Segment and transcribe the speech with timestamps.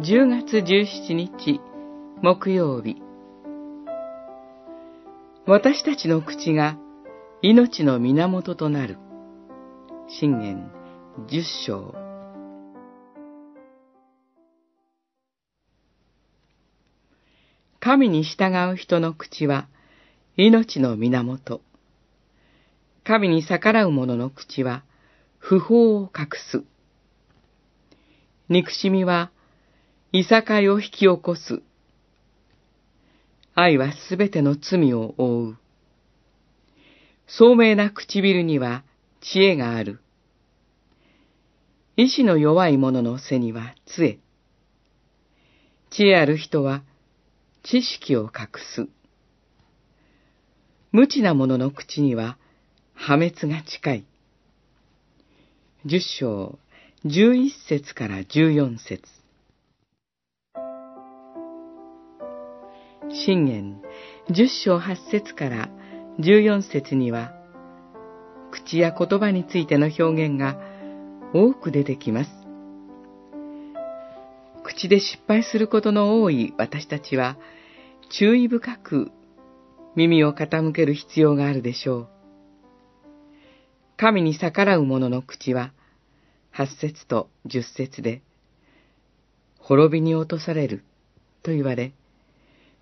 [0.00, 1.60] 10月17日
[2.22, 3.02] 木曜日
[5.44, 6.78] 私たちの口が
[7.42, 8.96] 命の源となる
[10.06, 10.70] 信玄
[11.28, 11.96] 十章
[17.80, 19.66] 神に従う人の口は
[20.36, 21.60] 命の源。
[23.02, 24.84] 神に逆らう者の口は
[25.38, 26.62] 不法を隠す。
[28.48, 29.32] 憎しみは
[30.10, 31.60] いさかいを引き起こす。
[33.54, 35.56] 愛はすべての罪を覆う。
[37.26, 38.84] 聡明な唇には
[39.20, 40.00] 知恵がある。
[41.98, 44.18] 意志の弱い者の背には杖。
[45.90, 46.84] 知恵ある人は
[47.62, 48.88] 知識を隠す。
[50.90, 52.38] 無知な者の口には
[52.94, 54.04] 破滅が近い。
[55.84, 56.58] 十章
[57.04, 59.02] 十一節から十四節
[63.10, 63.80] 信玄
[64.30, 65.70] 十章八節から
[66.18, 67.32] 十四節には、
[68.50, 70.58] 口や言葉についての表現が
[71.32, 72.30] 多く出てきます。
[74.62, 77.38] 口で失敗することの多い私たちは、
[78.10, 79.10] 注意深く
[79.94, 82.08] 耳を傾ける必要があるでしょう。
[83.96, 85.72] 神に逆らう者の口は、
[86.50, 88.22] 八節と十節で、
[89.58, 90.84] 滅びに落とされる
[91.42, 91.92] と言われ、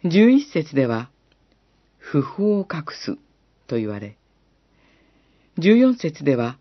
[0.08, 1.10] 十一節では、
[1.98, 3.16] 不法を隠す
[3.66, 4.16] と言われ、
[5.58, 6.58] 十四節では、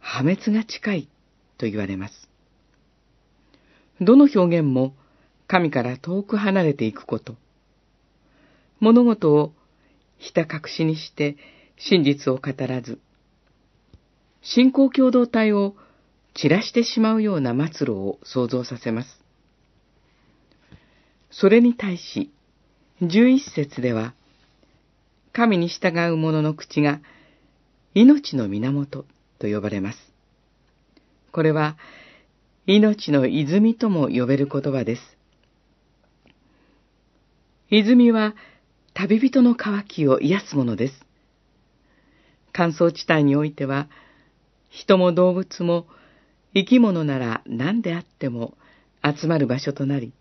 [0.00, 1.08] 破滅が近い
[1.56, 2.28] と言われます。
[4.00, 4.94] どの表現も
[5.46, 7.36] 神から遠く離れていくこと、
[8.80, 9.52] 物事を
[10.16, 11.36] ひた隠しにして
[11.76, 12.98] 真実を語らず、
[14.42, 15.76] 信仰共同体を
[16.34, 19.08] 散らしてしまうような末路を想像させます。
[21.30, 22.32] それに対し、
[23.00, 24.12] 十一節では、
[25.32, 27.00] 神に従う者の口が
[27.94, 29.04] 命の源
[29.38, 29.98] と呼ばれます。
[31.30, 31.76] これは、
[32.66, 35.16] 命の泉とも呼べる言葉です。
[37.70, 38.34] 泉は
[38.94, 40.94] 旅人の渇きを癒すものです。
[42.52, 43.88] 乾燥地帯においては、
[44.70, 45.86] 人も動物も
[46.52, 48.54] 生き物なら何であっても
[49.04, 50.12] 集まる場所となり、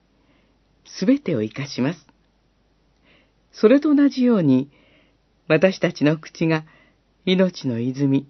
[0.86, 2.17] すべてを生かします。
[3.60, 4.70] それと同じように、
[5.48, 6.64] 私たちの口が
[7.26, 8.28] 命の泉、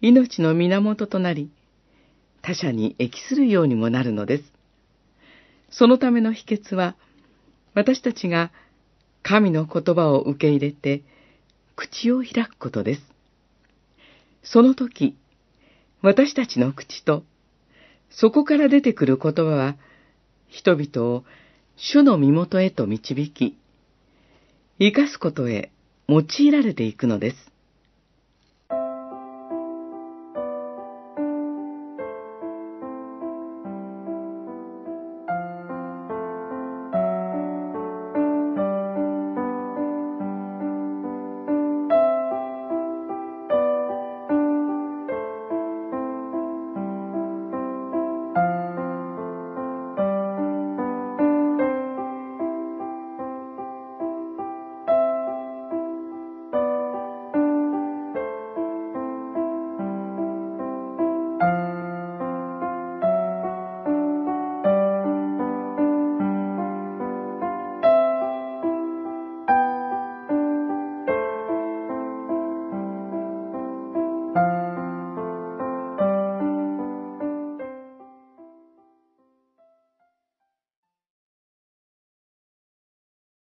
[0.00, 1.50] 命の源となり、
[2.40, 4.44] 他者に益するようにもなるのです。
[5.70, 6.94] そのための秘訣は、
[7.74, 8.52] 私たちが
[9.24, 11.02] 神の言葉を受け入れて、
[11.74, 13.02] 口を開くことです。
[14.44, 15.16] その時、
[16.00, 17.24] 私たちの口と、
[18.08, 19.76] そこから出てくる言葉は、
[20.46, 21.24] 人々を
[21.76, 23.58] 主の身元へと導き、
[24.80, 25.72] 生かすことへ
[26.08, 27.36] 用いられていくのです。